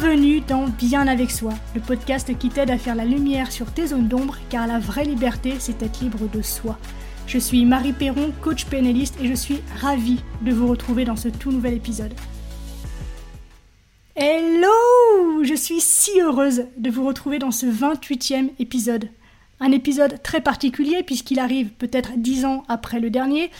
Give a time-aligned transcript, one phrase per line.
[0.00, 3.88] Bienvenue dans Bien avec soi, le podcast qui t'aide à faire la lumière sur tes
[3.88, 6.78] zones d'ombre, car la vraie liberté, c'est être libre de soi.
[7.26, 11.26] Je suis Marie Perron, coach pénaliste, et je suis ravie de vous retrouver dans ce
[11.26, 12.14] tout nouvel épisode.
[14.14, 19.10] Hello Je suis si heureuse de vous retrouver dans ce 28e épisode.
[19.58, 23.50] Un épisode très particulier puisqu'il arrive peut-être 10 ans après le dernier,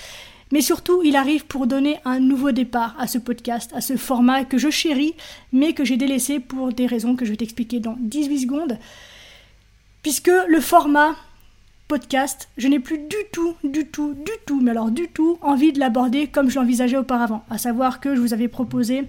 [0.51, 4.45] mais surtout, il arrive pour donner un nouveau départ à ce podcast, à ce format
[4.45, 5.15] que je chéris,
[5.53, 8.79] mais que j'ai délaissé pour des raisons que je vais t'expliquer dans 18 secondes.
[10.03, 11.17] Puisque le format
[11.87, 15.73] podcast, je n'ai plus du tout, du tout, du tout, mais alors du tout, envie
[15.73, 17.45] de l'aborder comme je l'envisageais auparavant.
[17.51, 19.05] À savoir que je vous avais proposé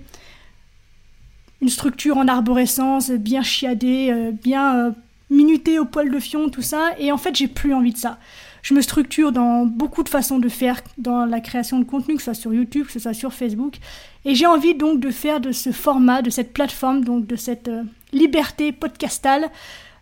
[1.61, 4.91] une structure en arborescence, bien chiadée, euh, bien euh,
[5.29, 8.17] minutée au poil de fion, tout ça, et en fait, j'ai plus envie de ça
[8.61, 12.21] je me structure dans beaucoup de façons de faire dans la création de contenu, que
[12.21, 13.77] ce soit sur YouTube, que ce soit sur Facebook.
[14.25, 17.67] Et j'ai envie donc de faire de ce format, de cette plateforme, donc de cette
[17.67, 19.49] euh, liberté podcastale,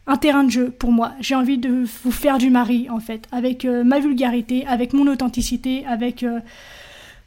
[0.07, 1.11] un terrain de jeu pour moi.
[1.19, 5.07] J'ai envie de vous faire du mari, en fait, avec euh, ma vulgarité, avec mon
[5.07, 6.39] authenticité, avec euh,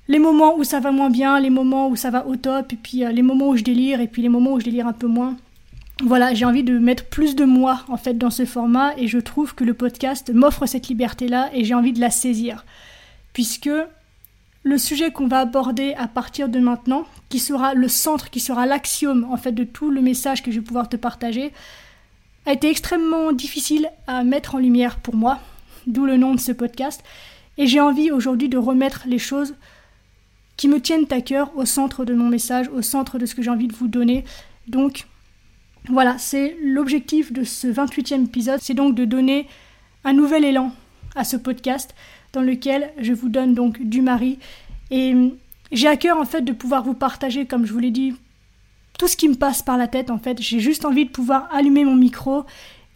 [0.08, 2.76] les moments où ça va moins bien, les moments où ça va au top, et
[2.76, 5.06] puis les moments où je délire, et puis les moments où je délire un peu
[5.06, 5.36] moins
[6.02, 9.18] voilà, j'ai envie de mettre plus de moi en fait dans ce format et je
[9.18, 12.64] trouve que le podcast m'offre cette liberté-là et j'ai envie de la saisir.
[13.32, 13.70] Puisque
[14.62, 18.66] le sujet qu'on va aborder à partir de maintenant, qui sera le centre, qui sera
[18.66, 21.52] l'axiome en fait de tout le message que je vais pouvoir te partager,
[22.46, 25.38] a été extrêmement difficile à mettre en lumière pour moi,
[25.86, 27.02] d'où le nom de ce podcast.
[27.58, 29.54] Et j'ai envie aujourd'hui de remettre les choses
[30.56, 33.42] qui me tiennent à cœur au centre de mon message, au centre de ce que
[33.42, 34.24] j'ai envie de vous donner.
[34.66, 35.06] Donc,
[35.88, 39.46] voilà, c'est l'objectif de ce 28e épisode, c'est donc de donner
[40.04, 40.72] un nouvel élan
[41.16, 41.94] à ce podcast
[42.32, 44.38] dans lequel je vous donne donc du mari.
[44.90, 45.36] Et hum,
[45.72, 48.14] j'ai à cœur en fait de pouvoir vous partager, comme je vous l'ai dit,
[48.98, 50.40] tout ce qui me passe par la tête en fait.
[50.40, 52.44] J'ai juste envie de pouvoir allumer mon micro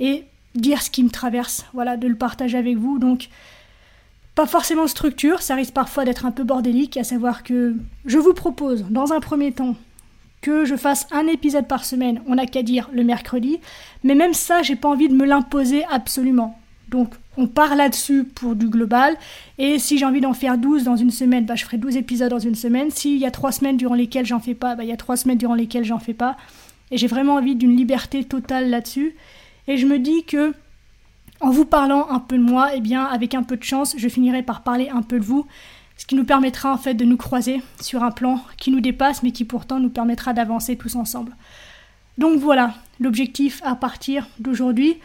[0.00, 0.24] et
[0.54, 2.98] dire ce qui me traverse, voilà, de le partager avec vous.
[2.98, 3.28] Donc,
[4.34, 7.74] pas forcément structure, ça risque parfois d'être un peu bordélique, à savoir que
[8.04, 9.76] je vous propose dans un premier temps
[10.44, 13.60] que je fasse un épisode par semaine, on n'a qu'à dire le mercredi,
[14.02, 16.58] mais même ça, j'ai pas envie de me l'imposer absolument.
[16.88, 19.16] Donc on part là-dessus pour du global,
[19.56, 22.28] et si j'ai envie d'en faire 12 dans une semaine, bah, je ferai 12 épisodes
[22.28, 22.90] dans une semaine.
[22.90, 25.16] S'il y a 3 semaines durant lesquelles j'en fais pas, bah, il y a 3
[25.16, 26.36] semaines durant lesquelles j'en fais pas.
[26.90, 29.16] Et j'ai vraiment envie d'une liberté totale là-dessus.
[29.66, 30.52] Et je me dis que
[31.40, 34.08] en vous parlant un peu de moi, eh bien, avec un peu de chance, je
[34.08, 35.46] finirai par parler un peu de vous
[35.96, 39.22] ce qui nous permettra en fait de nous croiser sur un plan qui nous dépasse
[39.22, 41.36] mais qui pourtant nous permettra d'avancer tous ensemble.
[42.18, 44.98] Donc voilà l'objectif à partir d'aujourd'hui.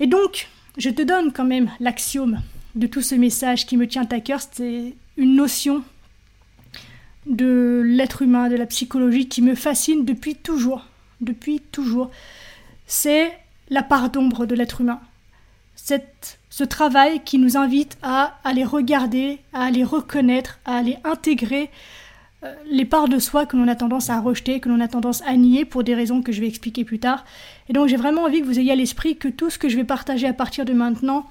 [0.00, 2.40] Et donc, je te donne quand même l'axiome
[2.74, 5.82] de tout ce message qui me tient à cœur, c'est une notion
[7.26, 10.86] de l'être humain, de la psychologie qui me fascine depuis toujours,
[11.20, 12.10] depuis toujours.
[12.86, 13.32] C'est
[13.70, 15.00] la part d'ombre de l'être humain.
[16.48, 21.70] Ce travail qui nous invite à aller regarder, à aller reconnaître, à aller intégrer
[22.42, 25.22] euh, les parts de soi que l'on a tendance à rejeter, que l'on a tendance
[25.26, 27.24] à nier pour des raisons que je vais expliquer plus tard.
[27.68, 29.76] Et donc j'ai vraiment envie que vous ayez à l'esprit que tout ce que je
[29.76, 31.26] vais partager à partir de maintenant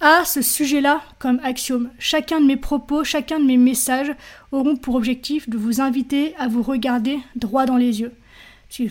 [0.00, 1.90] a ce sujet-là comme axiome.
[2.00, 4.12] Chacun de mes propos, chacun de mes messages
[4.50, 8.12] auront pour objectif de vous inviter à vous regarder droit dans les yeux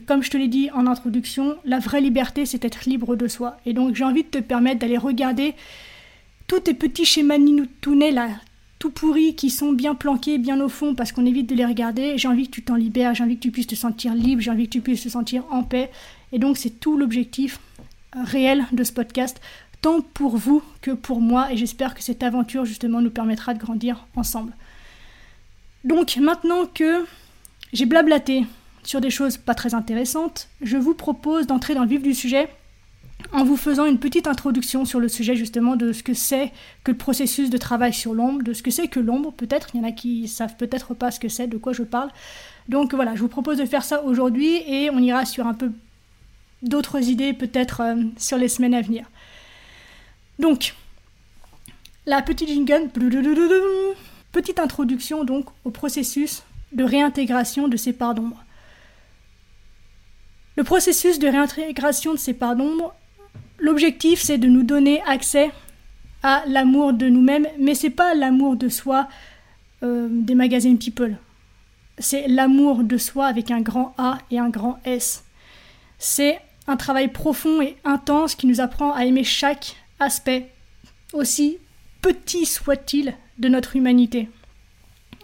[0.05, 3.57] comme je te l'ai dit en introduction, la vraie liberté, c'est être libre de soi.
[3.65, 5.55] Et donc j'ai envie de te permettre d'aller regarder
[6.47, 8.29] tous tes petits schémas Ninoutounet là,
[8.79, 12.17] tout pourris, qui sont bien planqués, bien au fond, parce qu'on évite de les regarder.
[12.17, 14.51] J'ai envie que tu t'en libères, j'ai envie que tu puisses te sentir libre, j'ai
[14.51, 15.89] envie que tu puisses te sentir en paix.
[16.31, 17.59] Et donc c'est tout l'objectif
[18.13, 19.41] réel de ce podcast,
[19.81, 21.51] tant pour vous que pour moi.
[21.51, 24.53] Et j'espère que cette aventure justement nous permettra de grandir ensemble.
[25.83, 27.05] Donc maintenant que
[27.73, 28.45] j'ai blablaté,
[28.83, 32.49] sur des choses pas très intéressantes, je vous propose d'entrer dans le vif du sujet
[33.31, 36.51] en vous faisant une petite introduction sur le sujet justement de ce que c'est
[36.83, 39.81] que le processus de travail sur l'ombre, de ce que c'est que l'ombre peut-être, il
[39.81, 42.09] y en a qui savent peut-être pas ce que c'est, de quoi je parle.
[42.69, 45.71] Donc voilà, je vous propose de faire ça aujourd'hui et on ira sur un peu
[46.61, 49.05] d'autres idées peut-être euh, sur les semaines à venir.
[50.39, 50.75] Donc,
[52.05, 52.89] la petite jingle,
[54.31, 58.43] petite introduction donc au processus de réintégration de ces parts d'ombre.
[60.55, 62.93] Le processus de réintégration de ces parts d'ombre,
[63.57, 65.51] l'objectif c'est de nous donner accès
[66.21, 69.07] à l'amour de nous-mêmes, mais c'est pas l'amour de soi
[69.83, 71.17] euh, des magazines People.
[71.97, 75.25] C'est l'amour de soi avec un grand A et un grand S.
[75.97, 80.49] C'est un travail profond et intense qui nous apprend à aimer chaque aspect,
[81.13, 81.57] aussi
[82.01, 84.29] petit soit-il, de notre humanité.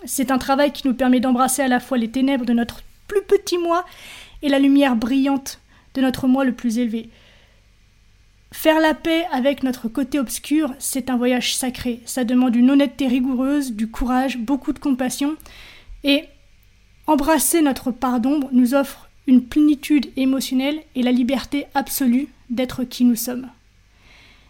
[0.05, 3.21] C'est un travail qui nous permet d'embrasser à la fois les ténèbres de notre plus
[3.21, 3.85] petit moi
[4.41, 5.59] et la lumière brillante
[5.93, 7.09] de notre moi le plus élevé.
[8.51, 12.01] Faire la paix avec notre côté obscur, c'est un voyage sacré.
[12.05, 15.35] Ça demande une honnêteté rigoureuse, du courage, beaucoup de compassion.
[16.03, 16.23] Et
[17.05, 23.05] embrasser notre part d'ombre nous offre une plénitude émotionnelle et la liberté absolue d'être qui
[23.05, 23.47] nous sommes.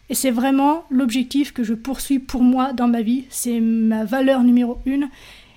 [0.09, 3.25] Et c'est vraiment l'objectif que je poursuis pour moi dans ma vie.
[3.29, 5.09] C'est ma valeur numéro une.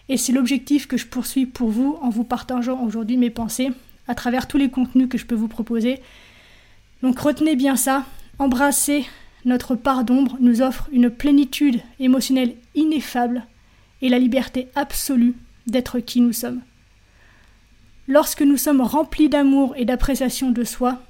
[0.08, 3.70] Et c'est l'objectif que je poursuis pour vous en vous partageant aujourd'hui mes pensées
[4.12, 5.98] à travers tous les contenus que je peux vous proposer.
[7.02, 8.04] Donc retenez bien ça.
[8.38, 9.06] Embrasser
[9.46, 13.46] notre part d'ombre nous offre une plénitude émotionnelle ineffable
[14.02, 15.34] et la liberté absolue
[15.66, 16.60] d'être qui nous sommes.
[18.06, 21.00] Lorsque nous sommes remplis d'amour et d'appréciation de soi,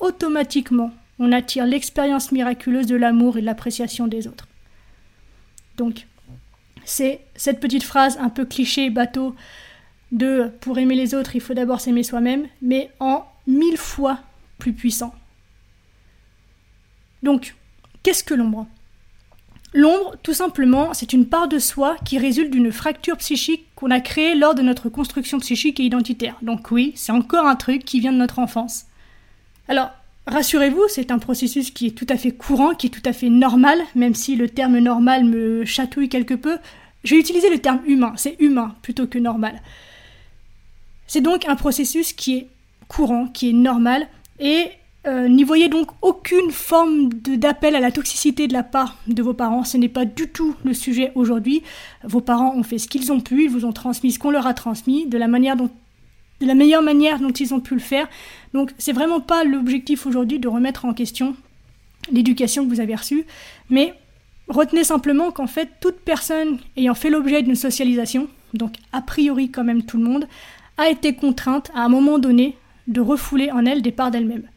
[0.00, 0.90] automatiquement
[1.20, 4.48] on attire l'expérience miraculeuse de l'amour et de l'appréciation des autres.
[5.76, 6.08] Donc,
[6.84, 9.36] c'est cette petite phrase un peu cliché, bateau,
[10.12, 14.20] de pour aimer les autres, il faut d'abord s'aimer soi-même, mais en mille fois
[14.58, 15.14] plus puissant.
[17.22, 17.54] Donc,
[18.02, 18.66] qu'est-ce que l'ombre?
[19.74, 24.00] L'ombre, tout simplement, c'est une part de soi qui résulte d'une fracture psychique qu'on a
[24.00, 26.36] créée lors de notre construction psychique et identitaire.
[26.40, 28.86] Donc oui, c'est encore un truc qui vient de notre enfance.
[29.68, 29.90] Alors,
[30.26, 33.28] Rassurez-vous, c'est un processus qui est tout à fait courant, qui est tout à fait
[33.28, 36.58] normal, même si le terme normal me chatouille quelque peu.
[37.04, 39.62] Je vais utiliser le terme humain, c'est humain plutôt que normal.
[41.06, 42.48] C'est donc un processus qui est
[42.88, 44.06] courant, qui est normal,
[44.38, 44.66] et
[45.06, 49.34] euh, n'y voyez donc aucune forme d'appel à la toxicité de la part de vos
[49.34, 49.62] parents.
[49.62, 51.62] Ce n'est pas du tout le sujet aujourd'hui.
[52.02, 54.46] Vos parents ont fait ce qu'ils ont pu, ils vous ont transmis ce qu'on leur
[54.46, 55.70] a transmis, de la manière dont
[56.40, 58.08] de la meilleure manière dont ils ont pu le faire.
[58.52, 61.34] Donc c'est vraiment pas l'objectif aujourd'hui de remettre en question
[62.12, 63.24] l'éducation que vous avez reçue,
[63.70, 63.94] mais
[64.48, 69.64] retenez simplement qu'en fait toute personne ayant fait l'objet d'une socialisation, donc a priori quand
[69.64, 70.28] même tout le monde,
[70.78, 72.56] a été contrainte à un moment donné
[72.86, 74.48] de refouler en elle des parts d'elle-même.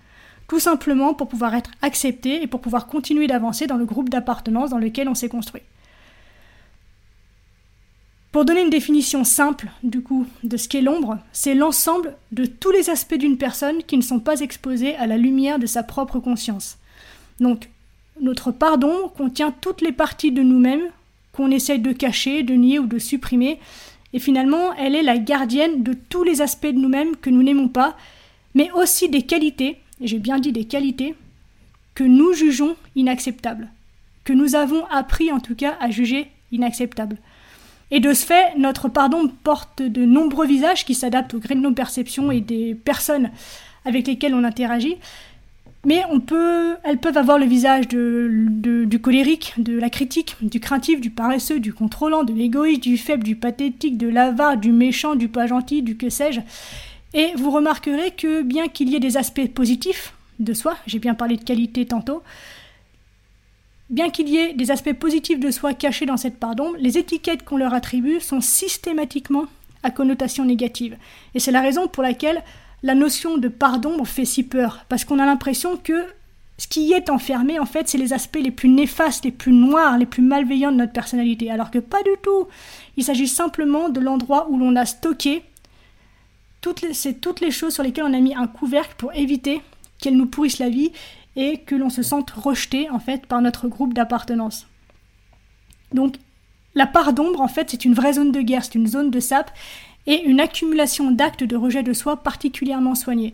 [0.48, 4.72] Tout simplement pour pouvoir être acceptée et pour pouvoir continuer d'avancer dans le groupe d'appartenance
[4.72, 5.62] dans lequel on s'est construit.
[8.32, 12.72] Pour donner une définition simple, du coup, de ce qu'est l'ombre, c'est l'ensemble de tous
[12.72, 16.20] les aspects d'une personne qui ne sont pas exposés à la lumière de sa propre
[16.20, 16.78] conscience.
[17.40, 17.70] Donc,
[18.22, 20.92] notre part d'ombre contient toutes les parties de nous-mêmes
[21.32, 23.60] qu'on essaye de cacher, de nier ou de supprimer,
[24.14, 27.68] et finalement, elle est la gardienne de tous les aspects de nous-mêmes que nous n'aimons
[27.68, 27.96] pas,
[28.56, 31.16] mais aussi des qualités, et j'ai bien dit des qualités,
[31.94, 33.70] que nous jugeons inacceptables,
[34.24, 37.18] que nous avons appris en tout cas à juger inacceptables.
[37.92, 41.60] Et de ce fait, notre pardon porte de nombreux visages qui s'adaptent au gré de
[41.60, 43.32] nos perceptions et des personnes
[43.86, 44.98] avec lesquelles on interagit.
[45.86, 46.04] Mais
[46.84, 51.74] elles peuvent avoir le visage du colérique, de la critique, du craintif, du paresseux, du
[51.74, 55.96] contrôlant, de l'égoïste, du faible, du pathétique, de l'avare, du méchant, du pas gentil, du
[55.96, 56.42] que sais-je.
[57.14, 61.16] Et vous remarquerez que bien qu'il y ait des aspects positifs de soi, j'ai bien
[61.16, 62.24] parlé de qualité tantôt,
[63.90, 67.44] Bien qu'il y ait des aspects positifs de soi cachés dans cette pardon, les étiquettes
[67.44, 69.46] qu'on leur attribue sont systématiquement
[69.82, 70.96] à connotation négative.
[71.34, 72.44] Et c'est la raison pour laquelle
[72.84, 76.06] la notion de pardon fait si peur, parce qu'on a l'impression que
[76.58, 79.54] ce qui y est enfermé, en fait, c'est les aspects les plus néfastes, les plus
[79.54, 82.48] noirs, les plus malveillants de notre personnalité, alors que pas du tout.
[82.98, 85.44] Il s'agit simplement de l'endroit où l'on a stocké
[86.62, 89.62] toutes les, toutes les choses sur lesquelles on a mis un couvercle pour éviter
[90.00, 90.92] qu'elles nous pourrissent la vie
[91.36, 94.68] et que l'on se sente rejeté en fait par notre groupe d'appartenance.
[95.94, 96.16] Donc
[96.76, 99.20] la part d'ombre en fait c'est une vraie zone de guerre, c'est une zone de
[99.20, 99.52] sape
[100.10, 103.34] et une accumulation d'actes de rejet de soi particulièrement soignés.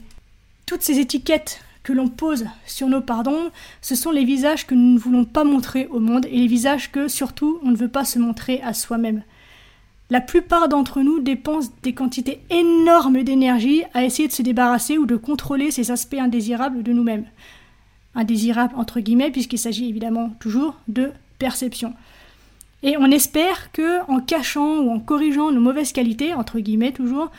[0.67, 3.50] Toutes ces étiquettes que l'on pose sur nos pardons,
[3.82, 6.91] ce sont les visages que nous ne voulons pas montrer au monde et les visages
[6.91, 9.24] que surtout on ne veut pas se montrer à soi-même.
[10.10, 15.05] La plupart d'entre nous dépensent des quantités énormes d'énergie à essayer de se débarrasser ou
[15.05, 17.25] de contrôler ces aspects indésirables de nous-mêmes
[18.15, 21.94] indésirable entre guillemets, puisqu'il s'agit évidemment toujours de perception.
[22.86, 27.32] Et on espère que, en cachant ou en corrigeant nos mauvaises qualités, entre guillemets toujours,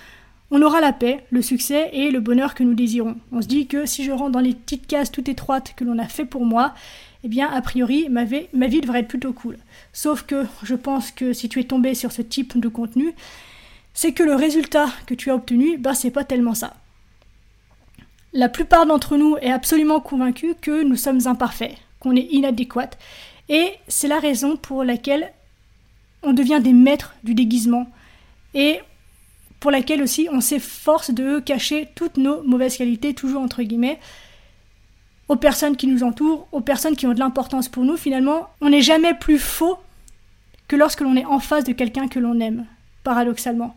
[0.50, 3.14] on aura la paix, le succès et le bonheur que nous désirons.
[3.30, 6.00] On se dit que si je rentre dans les petites cases toutes étroites que l'on
[6.00, 6.74] a fait pour moi,
[7.22, 9.56] eh bien, a priori, ma vie, devrait être plutôt cool.
[9.92, 13.14] Sauf que je pense que si tu es tombé sur ce type de contenu,
[13.94, 16.74] c'est que le résultat que tu as obtenu, bah, c'est pas tellement ça.
[18.32, 22.90] La plupart d'entre nous est absolument convaincu que nous sommes imparfaits, qu'on est inadéquats,
[23.48, 25.32] et c'est la raison pour laquelle
[26.22, 27.86] on devient des maîtres du déguisement,
[28.54, 28.80] et
[29.60, 33.98] pour laquelle aussi on s'efforce de cacher toutes nos mauvaises qualités, toujours entre guillemets,
[35.28, 37.96] aux personnes qui nous entourent, aux personnes qui ont de l'importance pour nous.
[37.96, 39.78] Finalement, on n'est jamais plus faux
[40.68, 42.66] que lorsque l'on est en face de quelqu'un que l'on aime,
[43.02, 43.76] paradoxalement.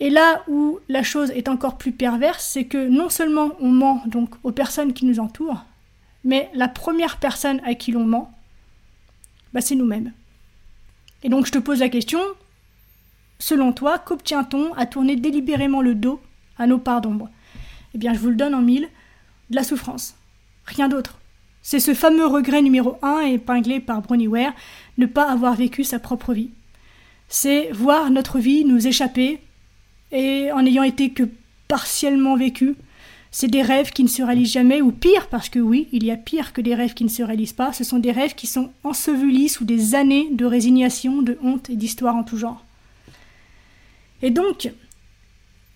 [0.00, 4.02] Et là où la chose est encore plus perverse, c'est que non seulement on ment
[4.06, 5.64] donc aux personnes qui nous entourent,
[6.24, 8.32] mais la première personne à qui l'on ment,
[9.54, 10.12] bah, c'est nous-mêmes.
[11.22, 12.20] Et donc je te pose la question,
[13.38, 16.20] selon toi, qu'obtient-on à tourner délibérément le dos
[16.58, 17.30] à nos parts d'ombre?
[17.94, 18.88] Eh bien je vous le donne en mille,
[19.50, 20.16] de la souffrance.
[20.66, 21.18] Rien d'autre.
[21.62, 24.52] C'est ce fameux regret numéro un épinglé par Bronnie Ware,
[24.98, 26.50] ne pas avoir vécu sa propre vie.
[27.28, 29.40] C'est voir notre vie nous échapper,
[30.12, 31.24] et en n'ayant été que
[31.68, 32.76] partiellement vécue,
[33.36, 36.12] c'est des rêves qui ne se réalisent jamais, ou pire, parce que oui, il y
[36.12, 38.46] a pire que des rêves qui ne se réalisent pas, ce sont des rêves qui
[38.46, 42.64] sont ensevelis sous des années de résignation, de honte et d'histoire en tout genre.
[44.22, 44.70] Et donc,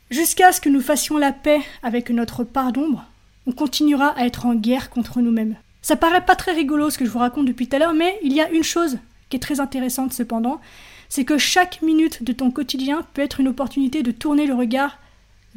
[0.09, 3.05] jusqu'à ce que nous fassions la paix avec notre part d'ombre,
[3.45, 5.57] on continuera à être en guerre contre nous-mêmes.
[5.83, 8.21] Ça paraît pas très rigolo ce que je vous raconte depuis tout à l'heure, mais
[8.23, 8.99] il y a une chose
[9.31, 10.61] qui est très intéressante cependant,
[11.09, 14.97] c'est que chaque minute de ton quotidien peut être une opportunité de tourner le regard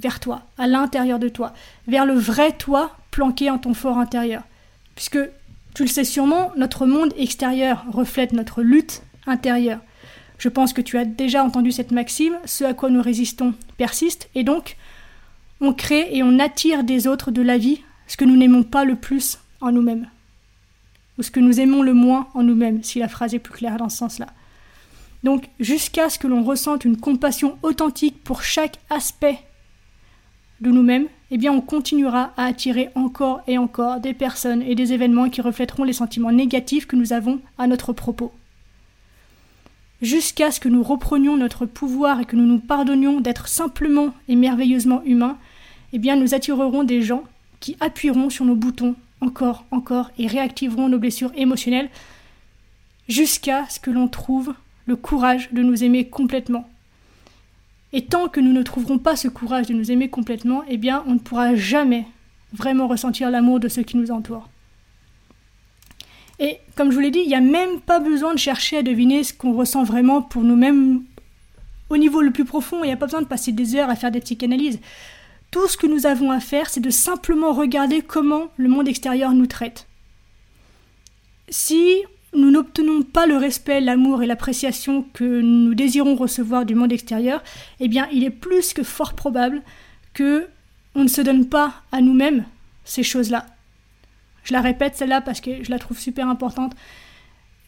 [0.01, 1.53] vers toi, à l'intérieur de toi,
[1.87, 4.43] vers le vrai toi planqué en ton fort intérieur.
[4.95, 5.19] Puisque,
[5.75, 9.79] tu le sais sûrement, notre monde extérieur reflète notre lutte intérieure.
[10.37, 14.29] Je pense que tu as déjà entendu cette maxime, ce à quoi nous résistons persiste,
[14.35, 14.77] et donc
[15.59, 18.83] on crée et on attire des autres de la vie ce que nous n'aimons pas
[18.83, 20.07] le plus en nous-mêmes
[21.17, 23.77] ou ce que nous aimons le moins en nous-mêmes, si la phrase est plus claire
[23.77, 24.27] dans ce sens-là.
[25.23, 29.39] Donc, jusqu'à ce que l'on ressente une compassion authentique pour chaque aspect
[30.61, 34.93] de nous-mêmes, eh bien, on continuera à attirer encore et encore des personnes et des
[34.93, 38.31] événements qui reflèteront les sentiments négatifs que nous avons à notre propos.
[40.01, 44.35] Jusqu'à ce que nous reprenions notre pouvoir et que nous nous pardonnions d'être simplement et
[44.35, 45.37] merveilleusement humains,
[45.93, 47.23] eh bien, nous attirerons des gens
[47.59, 51.89] qui appuieront sur nos boutons encore, encore, et réactiveront nos blessures émotionnelles
[53.07, 54.53] jusqu'à ce que l'on trouve
[54.85, 56.67] le courage de nous aimer complètement.
[57.93, 61.03] Et tant que nous ne trouverons pas ce courage de nous aimer complètement, eh bien,
[61.07, 62.05] on ne pourra jamais
[62.53, 64.49] vraiment ressentir l'amour de ceux qui nous entourent.
[66.39, 68.83] Et comme je vous l'ai dit, il n'y a même pas besoin de chercher à
[68.83, 71.03] deviner ce qu'on ressent vraiment pour nous-mêmes
[71.89, 72.83] au niveau le plus profond.
[72.83, 74.79] Il n'y a pas besoin de passer des heures à faire des psychanalyses.
[75.51, 79.33] Tout ce que nous avons à faire, c'est de simplement regarder comment le monde extérieur
[79.33, 79.85] nous traite.
[81.49, 81.97] Si
[82.33, 87.43] nous n'obtenons pas le respect, l'amour et l'appréciation que nous désirons recevoir du monde extérieur,
[87.79, 89.61] eh bien, il est plus que fort probable
[90.13, 90.47] que
[90.95, 92.45] on ne se donne pas à nous-mêmes
[92.83, 93.45] ces choses-là.
[94.43, 96.75] Je la répète celle-là parce que je la trouve super importante.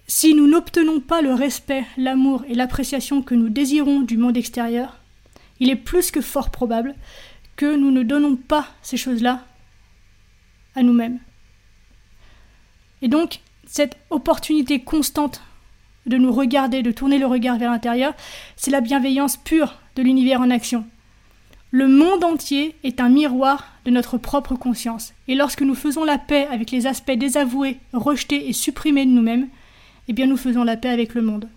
[0.07, 4.99] Si nous n'obtenons pas le respect, l'amour et l'appréciation que nous désirons du monde extérieur,
[5.59, 6.95] il est plus que fort probable
[7.55, 9.45] que nous ne donnons pas ces choses-là
[10.75, 11.19] à nous-mêmes.
[13.01, 13.39] Et donc,
[13.73, 15.41] cette opportunité constante
[16.05, 18.13] de nous regarder, de tourner le regard vers l'intérieur,
[18.55, 20.85] c'est la bienveillance pure de l'univers en action.
[21.71, 25.15] Le monde entier est un miroir de notre propre conscience.
[25.27, 29.47] Et lorsque nous faisons la paix avec les aspects désavoués, rejetés et supprimés de nous-mêmes,
[30.07, 31.49] eh bien nous faisons la paix avec le monde.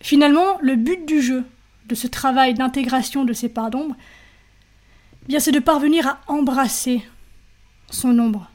[0.00, 1.44] Finalement, le but du jeu,
[1.86, 3.94] de ce travail d'intégration de ces parts d'ombre,
[5.28, 7.02] bien c'est de parvenir à embrasser
[7.90, 8.48] son ombre.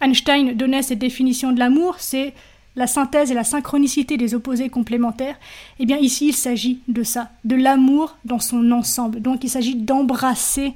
[0.00, 2.34] Einstein donnait cette définition de l'amour, c'est
[2.76, 5.36] la synthèse et la synchronicité des opposés complémentaires.
[5.78, 9.20] Eh bien ici, il s'agit de ça, de l'amour dans son ensemble.
[9.20, 10.74] Donc il s'agit d'embrasser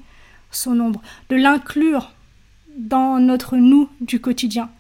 [0.51, 1.01] son ombre,
[1.31, 2.13] de l'inclure
[2.77, 4.71] dans notre nous du quotidien.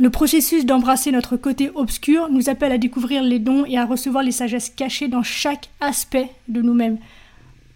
[0.00, 4.22] Le processus d'embrasser notre côté obscur nous appelle à découvrir les dons et à recevoir
[4.22, 6.98] les sagesses cachées dans chaque aspect de nous-mêmes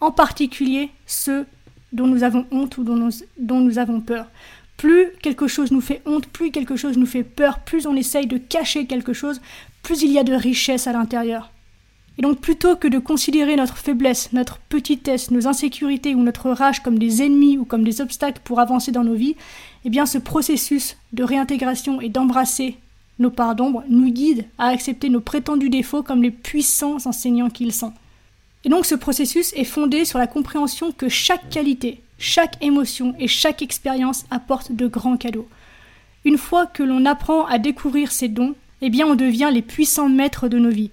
[0.01, 1.47] en particulier ceux
[1.93, 4.27] dont nous avons honte ou dont nous, dont nous avons peur.
[4.77, 8.27] Plus quelque chose nous fait honte, plus quelque chose nous fait peur, plus on essaye
[8.27, 9.41] de cacher quelque chose,
[9.83, 11.51] plus il y a de richesse à l'intérieur.
[12.19, 16.83] Et donc plutôt que de considérer notre faiblesse, notre petitesse, nos insécurités ou notre rage
[16.83, 19.37] comme des ennemis ou comme des obstacles pour avancer dans nos vies,
[19.85, 22.79] eh bien ce processus de réintégration et d'embrasser
[23.19, 27.73] nos parts d'ombre nous guide à accepter nos prétendus défauts comme les puissants enseignants qu'ils
[27.73, 27.93] sont.
[28.65, 33.29] Et donc ce processus est fondé sur la compréhension que chaque qualité, chaque émotion et
[33.29, 35.49] chaque expérience apporte de grands cadeaux.
[36.25, 40.09] Une fois que l'on apprend à découvrir ces dons, eh bien on devient les puissants
[40.09, 40.91] maîtres de nos vies.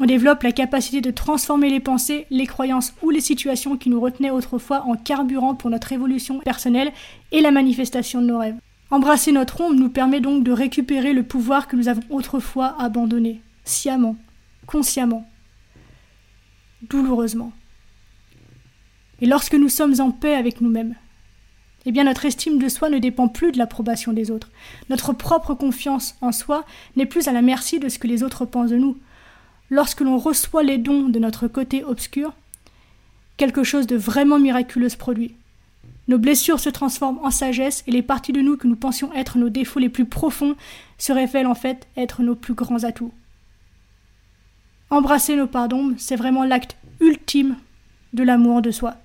[0.00, 4.00] On développe la capacité de transformer les pensées, les croyances ou les situations qui nous
[4.00, 6.92] retenaient autrefois en carburant pour notre évolution personnelle
[7.30, 8.56] et la manifestation de nos rêves.
[8.90, 13.40] Embrasser notre ombre nous permet donc de récupérer le pouvoir que nous avons autrefois abandonné,
[13.64, 14.16] sciemment,
[14.66, 15.28] consciemment
[16.88, 17.52] douloureusement.
[19.20, 20.94] Et lorsque nous sommes en paix avec nous-mêmes,
[21.86, 24.50] eh bien notre estime de soi ne dépend plus de l'approbation des autres.
[24.88, 26.64] Notre propre confiance en soi
[26.96, 28.96] n'est plus à la merci de ce que les autres pensent de nous.
[29.70, 32.34] lorsque l'on reçoit les dons de notre côté obscur,
[33.38, 35.34] quelque chose de vraiment miraculeux se produit.
[36.06, 39.38] Nos blessures se transforment en sagesse et les parties de nous que nous pensions être
[39.38, 40.54] nos défauts les plus profonds
[40.98, 43.12] se révèlent en fait être nos plus grands atouts.
[44.90, 47.56] Embrasser nos pardons, c'est vraiment l'acte ultime
[48.12, 48.96] de l'amour de soi.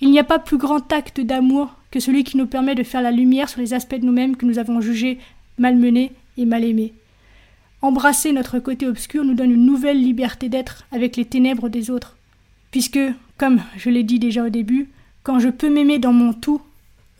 [0.00, 3.02] Il n'y a pas plus grand acte d'amour que celui qui nous permet de faire
[3.02, 5.18] la lumière sur les aspects de nous-mêmes que nous avons jugés
[5.58, 6.94] malmenés et mal aimés.
[7.82, 12.16] Embrasser notre côté obscur nous donne une nouvelle liberté d'être avec les ténèbres des autres,
[12.70, 13.00] puisque,
[13.38, 14.88] comme je l'ai dit déjà au début,
[15.22, 16.60] quand je peux m'aimer dans mon tout,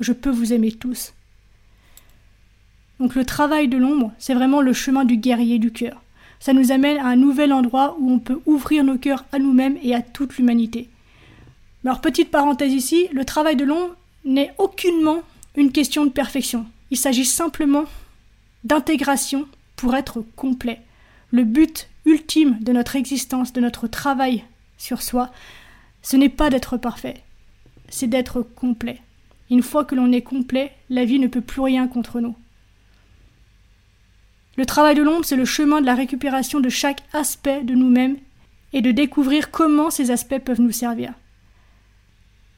[0.01, 1.13] je peux vous aimer tous.
[2.99, 6.03] Donc le travail de l'ombre, c'est vraiment le chemin du guerrier du cœur.
[6.39, 9.77] Ça nous amène à un nouvel endroit où on peut ouvrir nos cœurs à nous-mêmes
[9.83, 10.89] et à toute l'humanité.
[11.85, 15.23] Alors petite parenthèse ici, le travail de l'ombre n'est aucunement
[15.57, 16.67] une question de perfection.
[16.91, 17.85] Il s'agit simplement
[18.65, 19.47] d'intégration
[19.77, 20.81] pour être complet.
[21.31, 24.45] Le but ultime de notre existence, de notre travail
[24.77, 25.31] sur soi,
[26.03, 27.23] ce n'est pas d'être parfait,
[27.89, 29.01] c'est d'être complet.
[29.51, 32.37] Une fois que l'on est complet, la vie ne peut plus rien contre nous.
[34.57, 38.17] Le travail de l'ombre, c'est le chemin de la récupération de chaque aspect de nous-mêmes
[38.73, 41.15] et de découvrir comment ces aspects peuvent nous servir.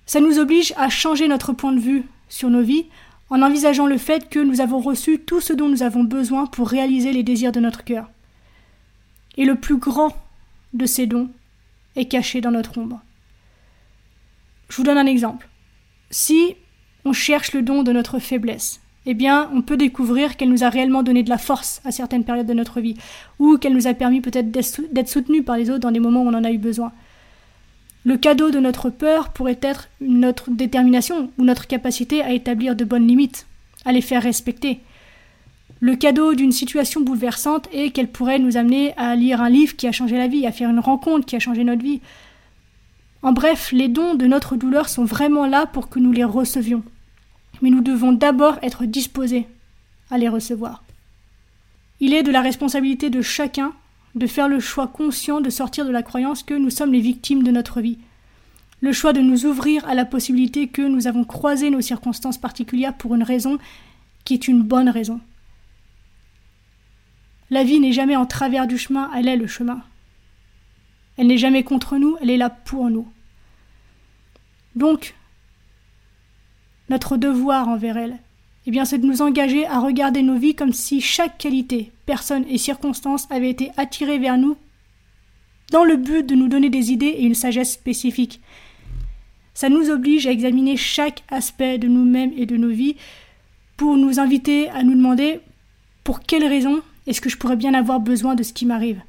[0.07, 2.87] Ça nous oblige à changer notre point de vue sur nos vies
[3.31, 6.69] en envisageant le fait que nous avons reçu tout ce dont nous avons besoin pour
[6.69, 8.11] réaliser les désirs de notre cœur.
[9.37, 10.15] Et le plus grand
[10.75, 11.31] de ces dons
[11.97, 13.01] est caché dans notre ombre.
[14.69, 15.49] Je vous donne un exemple.
[16.11, 16.57] Si
[17.05, 20.69] on cherche le don de notre faiblesse, eh bien, on peut découvrir qu'elle nous a
[20.69, 22.95] réellement donné de la force à certaines périodes de notre vie,
[23.39, 26.29] ou qu'elle nous a permis peut-être d'être soutenus par les autres dans des moments où
[26.29, 26.93] on en a eu besoin.
[28.05, 32.85] Le cadeau de notre peur pourrait être notre détermination ou notre capacité à établir de
[32.85, 33.47] bonnes limites,
[33.85, 34.81] à les faire respecter.
[35.81, 39.87] Le cadeau d'une situation bouleversante est qu'elle pourrait nous amener à lire un livre qui
[39.87, 42.01] a changé la vie, à faire une rencontre qui a changé notre vie,
[43.23, 46.83] en bref, les dons de notre douleur sont vraiment là pour que nous les recevions.
[47.61, 49.47] Mais nous devons d'abord être disposés
[50.11, 50.83] à les recevoir.
[52.01, 53.73] Il est de la responsabilité de chacun
[54.15, 57.43] de faire le choix conscient de sortir de la croyance que nous sommes les victimes
[57.43, 57.99] de notre vie.
[58.81, 62.97] Le choix de nous ouvrir à la possibilité que nous avons croisé nos circonstances particulières
[62.97, 63.59] pour une raison
[64.25, 65.21] qui est une bonne raison.
[67.51, 69.83] La vie n'est jamais en travers du chemin, elle est le chemin.
[71.17, 73.07] Elle n'est jamais contre nous, elle est là pour nous.
[74.75, 75.15] Donc,
[76.89, 78.19] notre devoir envers elle,
[78.67, 82.45] eh bien, c'est de nous engager à regarder nos vies comme si chaque qualité, personne
[82.49, 84.57] et circonstance avait été attirée vers nous
[85.71, 88.41] dans le but de nous donner des idées et une sagesse spécifique.
[89.55, 92.97] Ça nous oblige à examiner chaque aspect de nous-mêmes et de nos vies
[93.77, 95.41] pour nous inviter à nous demander
[96.05, 99.01] pour quelles raisons est-ce que je pourrais bien avoir besoin de ce qui m'arrive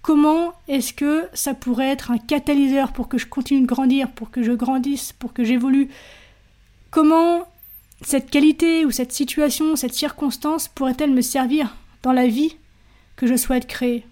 [0.00, 4.30] Comment est-ce que ça pourrait être un catalyseur pour que je continue de grandir, pour
[4.30, 5.88] que je grandisse, pour que j'évolue?
[6.90, 7.46] Comment
[8.04, 12.56] cette qualité ou cette situation, cette circonstance pourrait-elle me servir dans la vie
[13.16, 14.04] que je souhaite créer?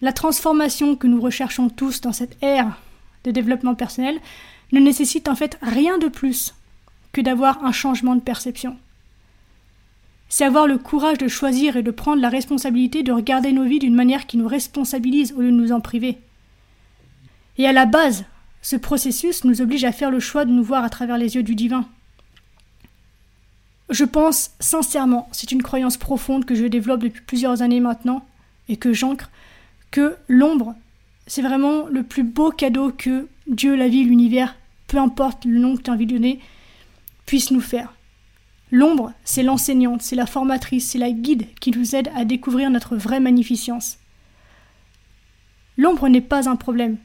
[0.00, 2.78] La transformation que nous recherchons tous dans cette ère
[3.24, 4.18] de développement personnel
[4.72, 6.54] ne nécessite en fait rien de plus
[7.12, 8.76] que d'avoir un changement de perception
[10.28, 13.78] c'est avoir le courage de choisir et de prendre la responsabilité de regarder nos vies
[13.78, 16.18] d'une manière qui nous responsabilise au lieu de nous en priver.
[17.56, 18.24] Et à la base,
[18.60, 21.44] ce processus nous oblige à faire le choix de nous voir à travers les yeux
[21.44, 21.86] du divin.
[23.94, 28.26] Je pense sincèrement, c'est une croyance profonde que je développe depuis plusieurs années maintenant
[28.68, 29.30] et que j'ancre,
[29.92, 30.74] que l'ombre,
[31.28, 34.56] c'est vraiment le plus beau cadeau que Dieu, la vie, l'univers,
[34.88, 36.40] peu importe le nom que tu as envie de donner,
[37.24, 37.94] puisse nous faire.
[38.72, 42.96] L'ombre, c'est l'enseignante, c'est la formatrice, c'est la guide qui nous aide à découvrir notre
[42.96, 43.98] vraie magnificence.
[45.76, 46.96] L'ombre n'est pas un problème.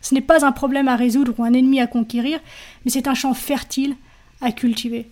[0.00, 2.40] Ce n'est pas un problème à résoudre ou un ennemi à conquérir,
[2.84, 3.94] mais c'est un champ fertile
[4.40, 5.08] à cultiver.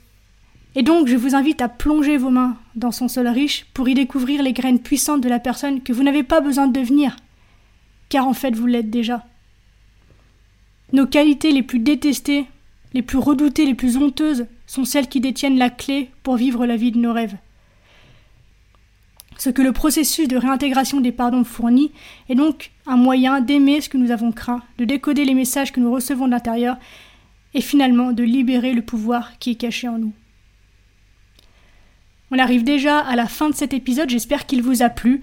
[0.76, 3.94] Et donc, je vous invite à plonger vos mains dans son sol riche pour y
[3.94, 7.16] découvrir les graines puissantes de la personne que vous n'avez pas besoin de devenir,
[8.08, 9.24] car en fait vous l'êtes déjà.
[10.92, 12.46] Nos qualités les plus détestées,
[12.94, 16.76] les plus redoutées, les plus honteuses sont celles qui détiennent la clé pour vivre la
[16.76, 17.36] vie de nos rêves.
[19.38, 21.92] Ce que le processus de réintégration des pardons fournit
[22.28, 25.80] est donc un moyen d'aimer ce que nous avons craint, de décoder les messages que
[25.80, 26.76] nous recevons de l'intérieur
[27.54, 30.12] et finalement de libérer le pouvoir qui est caché en nous.
[32.30, 35.22] On arrive déjà à la fin de cet épisode, j'espère qu'il vous a plu,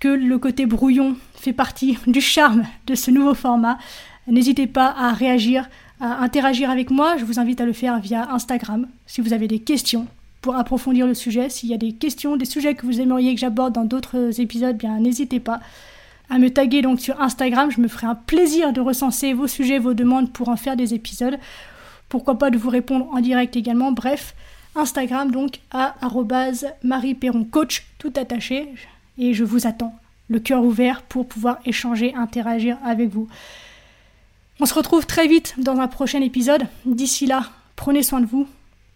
[0.00, 3.78] que le côté brouillon fait partie du charme de ce nouveau format.
[4.26, 5.68] N'hésitez pas à réagir
[6.00, 8.86] à interagir avec moi, je vous invite à le faire via Instagram.
[9.06, 10.06] Si vous avez des questions
[10.42, 13.40] pour approfondir le sujet, s'il y a des questions, des sujets que vous aimeriez que
[13.40, 15.60] j'aborde dans d'autres épisodes, bien n'hésitez pas.
[16.28, 17.70] à me taguer donc sur Instagram.
[17.70, 20.92] Je me ferai un plaisir de recenser vos sujets, vos demandes pour en faire des
[20.92, 21.38] épisodes.
[22.08, 23.92] Pourquoi pas de vous répondre en direct également.
[23.92, 24.34] Bref,
[24.76, 25.96] Instagram donc à
[26.82, 27.18] Marie
[27.50, 28.68] coach tout attaché
[29.18, 29.94] et je vous attends
[30.28, 33.28] le cœur ouvert pour pouvoir échanger, interagir avec vous.
[34.60, 36.66] On se retrouve très vite dans un prochain épisode.
[36.84, 38.48] D'ici là, prenez soin de vous,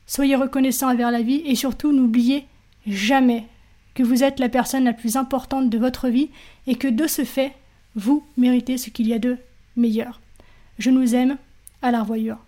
[0.07, 2.47] soyez reconnaissants envers la vie et surtout n'oubliez
[2.87, 3.47] jamais
[3.95, 6.31] que vous êtes la personne la plus importante de votre vie
[6.67, 7.53] et que de ce fait,
[7.95, 9.37] vous méritez ce qu'il y a de
[9.77, 10.21] meilleur.
[10.79, 11.37] Je nous aime,
[11.83, 12.39] à la revoyure.